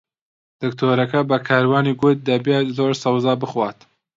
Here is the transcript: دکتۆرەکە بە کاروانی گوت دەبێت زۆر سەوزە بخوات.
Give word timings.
دکتۆرەکە 0.61 1.21
بە 1.29 1.37
کاروانی 1.47 1.97
گوت 2.01 2.17
دەبێت 2.29 2.65
زۆر 2.77 2.91
سەوزە 3.03 3.33
بخوات. 3.41 3.77